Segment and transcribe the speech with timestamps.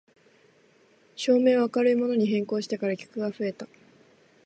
[1.15, 3.67] 照明を明るいものに変更してから客が増えた